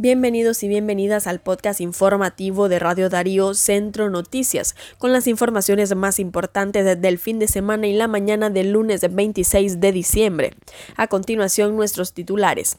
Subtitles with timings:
[0.00, 6.20] Bienvenidos y bienvenidas al podcast informativo de Radio Darío Centro Noticias, con las informaciones más
[6.20, 10.54] importantes del fin de semana y la mañana del lunes 26 de diciembre.
[10.96, 12.76] A continuación, nuestros titulares.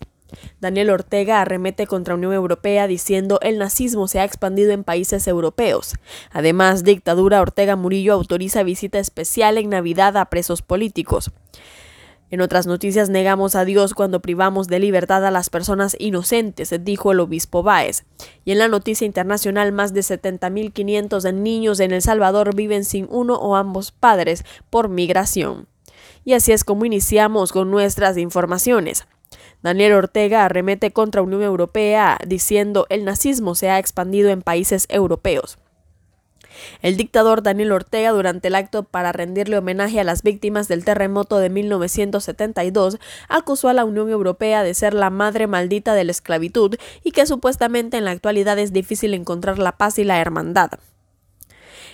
[0.61, 5.95] Daniel Ortega arremete contra Unión Europea diciendo el nazismo se ha expandido en países europeos.
[6.31, 11.31] Además, dictadura Ortega Murillo autoriza visita especial en Navidad a presos políticos.
[12.32, 17.12] En otras noticias, negamos a Dios cuando privamos de libertad a las personas inocentes, dijo
[17.12, 18.05] el obispo Báez.
[18.45, 23.36] Y en la noticia internacional, más de 70.500 niños en El Salvador viven sin uno
[23.36, 25.67] o ambos padres por migración.
[26.23, 29.08] Y así es como iniciamos con nuestras informaciones.
[29.61, 35.58] Daniel Ortega arremete contra Unión Europea diciendo el nazismo se ha expandido en países europeos.
[36.81, 41.39] El dictador Daniel Ortega, durante el acto para rendirle homenaje a las víctimas del terremoto
[41.39, 46.75] de 1972, acusó a la Unión Europea de ser la madre maldita de la esclavitud
[47.03, 50.72] y que supuestamente en la actualidad es difícil encontrar la paz y la hermandad.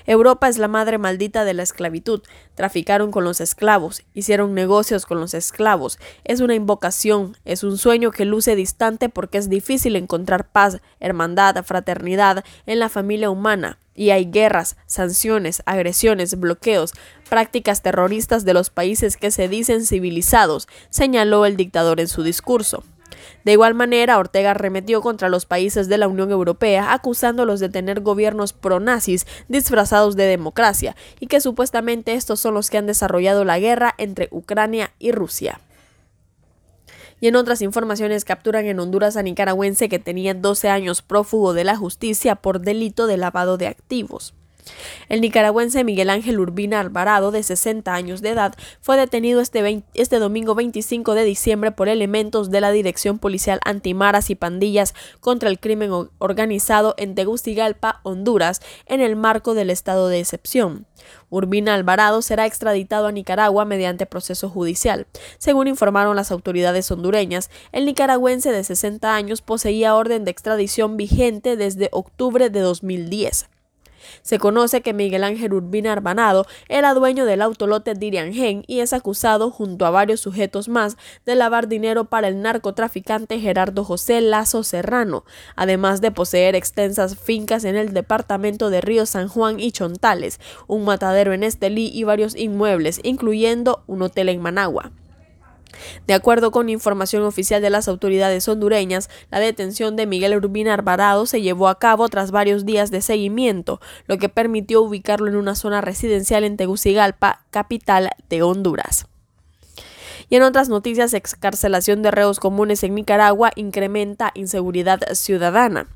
[0.08, 2.22] Europa es la madre maldita de la esclavitud.
[2.54, 5.98] Traficaron con los esclavos, hicieron negocios con los esclavos.
[6.24, 11.64] Es una invocación, es un sueño que luce distante porque es difícil encontrar paz, hermandad,
[11.64, 13.80] fraternidad en la familia humana.
[13.96, 16.94] Y hay guerras, sanciones, agresiones, bloqueos,
[17.30, 22.84] prácticas terroristas de los países que se dicen civilizados, señaló el dictador en su discurso.
[23.44, 28.02] De igual manera, Ortega arremetió contra los países de la Unión Europea, acusándolos de tener
[28.02, 33.60] gobiernos pronazis disfrazados de democracia, y que supuestamente estos son los que han desarrollado la
[33.60, 35.62] guerra entre Ucrania y Rusia.
[37.20, 41.64] Y en otras informaciones capturan en Honduras a nicaragüense que tenía 12 años prófugo de
[41.64, 44.34] la justicia por delito de lavado de activos.
[45.10, 50.20] El nicaragüense Miguel Ángel Urbina Alvarado, de 60 años de edad, fue detenido este, este,
[50.20, 55.60] domingo 25 de diciembre por elementos de la Dirección Policial Antimaras y Pandillas contra el
[55.60, 60.86] Crimen Organizado en Tegucigalpa, Honduras, en el marco del estado de excepción.
[61.30, 65.08] Urbina Alvarado será extraditado a Nicaragua mediante proceso judicial.
[65.38, 71.58] Según informaron las autoridades hondureñas, el nicaragüense de 60 años poseía orden de extradición vigente
[71.58, 73.50] desde octubre de 2010.
[74.22, 79.52] Se conoce que Miguel Ángel Urbina Arbanado era dueño del autolote Diriangen y es acusado,
[79.52, 85.26] junto a varios sujetos más, de lavar dinero para el narcotraficante Gerardo José Lazo Serrano,
[85.56, 90.86] además de poseer extensas fincas en el departamento de Río San Juan y Chontales, un
[90.86, 94.92] matadero en Estelí y varios inmuebles, incluyendo un hotel en Managua.
[96.08, 101.26] De acuerdo con información oficial de las autoridades hondureñas, la detención de Miguel Urbina Alvarado
[101.26, 105.56] se llevó a cabo tras varios días de seguimiento, lo que permitió ubicarlo en una
[105.56, 109.08] zona residencial en Tegucigalpa, capital de Honduras.
[110.30, 115.88] Y en otras noticias, excarcelación de reos comunes en Nicaragua incrementa inseguridad ciudadana.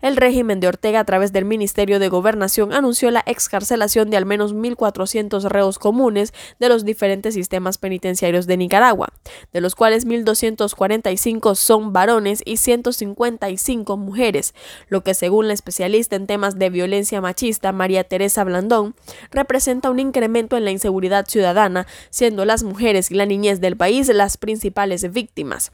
[0.00, 4.26] El régimen de Ortega a través del Ministerio de Gobernación anunció la excarcelación de al
[4.26, 9.12] menos 1.400 reos comunes de los diferentes sistemas penitenciarios de Nicaragua,
[9.52, 14.54] de los cuales 1.245 son varones y 155 mujeres,
[14.88, 18.94] lo que según la especialista en temas de violencia machista María Teresa Blandón,
[19.30, 24.08] representa un incremento en la inseguridad ciudadana, siendo las mujeres y la niñez del país
[24.08, 25.72] las principales víctimas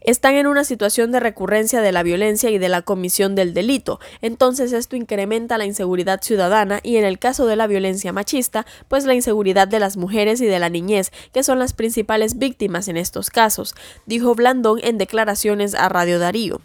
[0.00, 4.00] están en una situación de recurrencia de la violencia y de la comisión del delito.
[4.22, 9.04] Entonces esto incrementa la inseguridad ciudadana y en el caso de la violencia machista, pues
[9.04, 12.96] la inseguridad de las mujeres y de la niñez, que son las principales víctimas en
[12.96, 13.74] estos casos,
[14.06, 16.60] dijo Blandón en declaraciones a Radio Darío.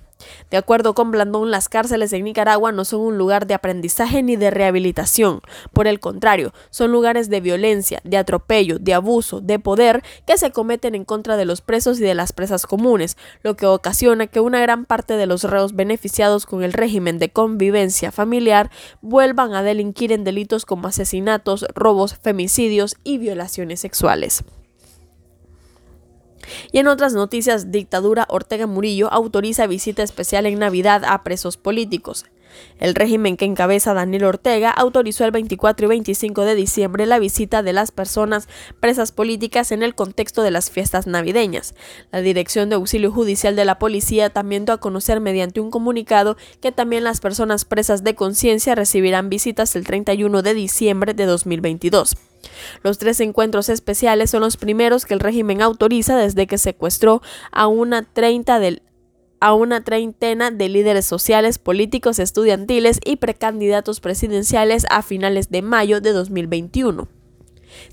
[0.50, 4.36] De acuerdo con Blandón, las cárceles en Nicaragua no son un lugar de aprendizaje ni
[4.36, 5.42] de rehabilitación.
[5.74, 10.52] Por el contrario, son lugares de violencia, de atropello, de abuso, de poder que se
[10.52, 14.40] cometen en contra de los presos y de las presas comunes, lo que ocasiona que
[14.40, 18.70] una gran parte de los reos beneficiados con el régimen de convivencia familiar
[19.02, 24.44] vuelvan a delinquir en delitos como asesinatos, robos, femicidios y violaciones sexuales.
[26.72, 32.26] Y en otras noticias, dictadura Ortega Murillo autoriza visita especial en Navidad a presos políticos.
[32.79, 37.64] El régimen que encabeza Daniel Ortega autorizó el 24 y 25 de diciembre la visita
[37.64, 38.47] de las personas
[38.79, 41.76] presas políticas en el contexto de las fiestas navideñas.
[42.11, 46.37] La Dirección de Auxilio Judicial de la Policía también dio a conocer mediante un comunicado
[46.59, 52.16] que también las personas presas de conciencia recibirán visitas el 31 de diciembre de 2022.
[52.84, 57.22] Los tres encuentros especiales son los primeros que el régimen autoriza desde que secuestró
[57.52, 58.08] a una,
[59.40, 66.02] a una treintena de líderes sociales, políticos, estudiantiles y precandidatos presidenciales a finales de mayo
[66.02, 67.21] de 2021.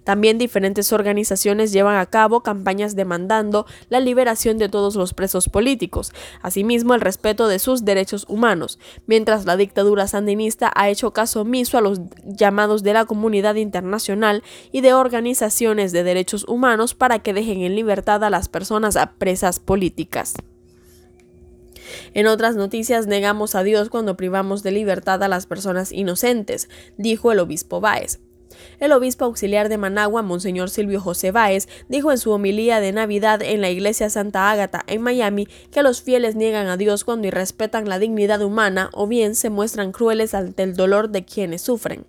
[0.04, 6.12] También diferentes organizaciones llevan a cabo campañas demandando la liberación de todos los presos políticos,
[6.42, 11.78] asimismo el respeto de sus derechos humanos, mientras la dictadura sandinista ha hecho caso omiso
[11.78, 14.42] a los llamados de la comunidad internacional
[14.72, 19.12] y de organizaciones de derechos humanos para que dejen en libertad a las personas a
[19.12, 20.34] presas políticas.
[22.14, 27.32] En otras noticias, negamos a Dios cuando privamos de libertad a las personas inocentes, dijo
[27.32, 28.20] el obispo Báez.
[28.80, 33.42] El obispo auxiliar de Managua, Monseñor Silvio José Báez, dijo en su homilía de Navidad
[33.42, 37.88] en la iglesia Santa Ágata en Miami que los fieles niegan a Dios cuando irrespetan
[37.88, 42.06] la dignidad humana o bien se muestran crueles ante el dolor de quienes sufren.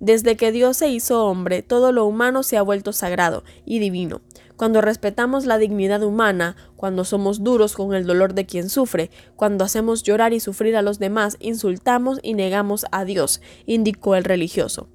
[0.00, 4.20] Desde que Dios se hizo hombre, todo lo humano se ha vuelto sagrado y divino.
[4.56, 9.64] Cuando respetamos la dignidad humana, cuando somos duros con el dolor de quien sufre, cuando
[9.64, 14.88] hacemos llorar y sufrir a los demás, insultamos y negamos a Dios, indicó el religioso.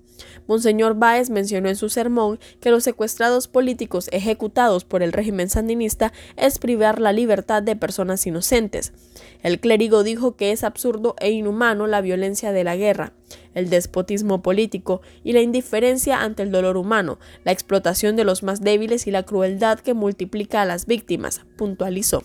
[0.47, 6.13] Monseñor Báez mencionó en su sermón que los secuestrados políticos ejecutados por el régimen sandinista
[6.35, 8.93] es privar la libertad de personas inocentes.
[9.41, 13.13] El clérigo dijo que es absurdo e inhumano la violencia de la guerra,
[13.53, 18.61] el despotismo político y la indiferencia ante el dolor humano, la explotación de los más
[18.61, 22.23] débiles y la crueldad que multiplica a las víctimas, puntualizó.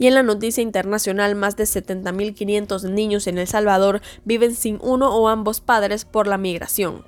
[0.00, 5.14] Y en la noticia internacional, más de 70.500 niños en El Salvador viven sin uno
[5.14, 7.04] o ambos padres por la migración.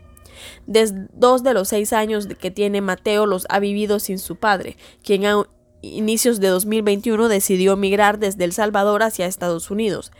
[0.66, 4.76] Desde dos de los seis años que tiene Mateo los ha vivido sin su padre,
[5.02, 5.42] quien a
[5.80, 10.12] inicios de 2021 decidió migrar desde El Salvador hacia Estados Unidos.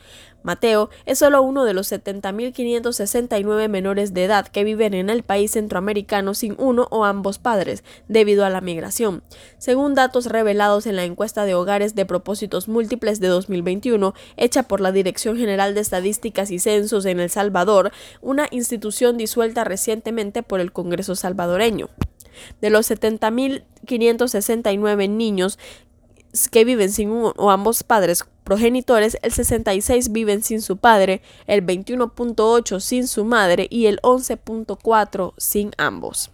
[0.43, 5.53] Mateo es solo uno de los 70.569 menores de edad que viven en el país
[5.53, 9.23] centroamericano sin uno o ambos padres, debido a la migración.
[9.59, 14.81] Según datos revelados en la encuesta de hogares de propósitos múltiples de 2021, hecha por
[14.81, 20.61] la Dirección General de Estadísticas y Censos en El Salvador, una institución disuelta recientemente por
[20.61, 21.89] el Congreso salvadoreño.
[22.61, 25.59] De los 70.569 niños
[26.51, 31.65] que viven sin uno o ambos padres progenitores, el 66 viven sin su padre, el
[31.65, 36.31] 21.8 sin su madre y el 11.4 sin ambos.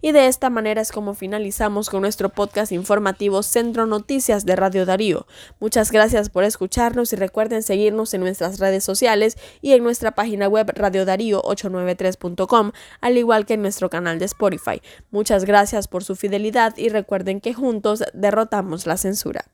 [0.00, 4.86] Y de esta manera es como finalizamos con nuestro podcast informativo Centro Noticias de Radio
[4.86, 5.26] Darío.
[5.60, 10.48] Muchas gracias por escucharnos y recuerden seguirnos en nuestras redes sociales y en nuestra página
[10.48, 14.80] web radiodarío893.com, al igual que en nuestro canal de Spotify.
[15.10, 19.44] Muchas gracias por su fidelidad y recuerden que juntos derrotamos la censura.